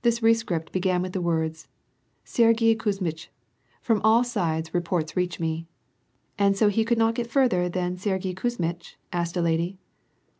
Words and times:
This 0.00 0.24
rescript 0.24 0.72
began 0.72 1.02
with 1.02 1.12
these 1.12 1.22
words:" 1.22 1.68
Sergyei 2.34 2.74
Kuzmitch: 2.74 3.28
From 3.80 4.00
all 4.02 4.24
sidesy 4.24 4.74
reports 4.74 5.16
reach 5.16 5.38
we," 5.38 5.68
—"And 6.36 6.56
so 6.56 6.68
he 6.68 6.84
could 6.84 6.98
not 6.98 7.14
get 7.14 7.30
further 7.30 7.68
than 7.68 7.96
* 7.96 7.96
Sergyei 7.96 8.34
Kuzmitch 8.34 8.96
'?"asked 9.12 9.36
a 9.36 9.40
lady. 9.40 9.78